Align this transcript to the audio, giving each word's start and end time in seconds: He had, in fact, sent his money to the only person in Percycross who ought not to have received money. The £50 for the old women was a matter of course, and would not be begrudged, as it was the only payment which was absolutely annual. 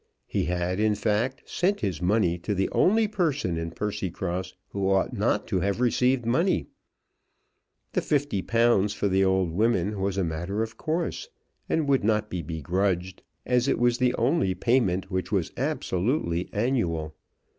He 0.25 0.45
had, 0.45 0.79
in 0.79 0.95
fact, 0.95 1.47
sent 1.47 1.81
his 1.81 2.01
money 2.01 2.39
to 2.39 2.55
the 2.55 2.69
only 2.71 3.07
person 3.07 3.55
in 3.55 3.69
Percycross 3.69 4.55
who 4.69 4.89
ought 4.89 5.13
not 5.15 5.45
to 5.49 5.59
have 5.59 5.79
received 5.79 6.25
money. 6.25 6.65
The 7.93 8.01
£50 8.01 8.95
for 8.95 9.07
the 9.07 9.23
old 9.23 9.51
women 9.51 9.99
was 9.99 10.17
a 10.17 10.23
matter 10.23 10.63
of 10.63 10.75
course, 10.75 11.29
and 11.69 11.87
would 11.87 12.03
not 12.03 12.31
be 12.31 12.41
begrudged, 12.41 13.21
as 13.45 13.67
it 13.67 13.77
was 13.77 13.99
the 13.99 14.15
only 14.15 14.55
payment 14.55 15.11
which 15.11 15.31
was 15.31 15.51
absolutely 15.55 16.49
annual. 16.51 17.13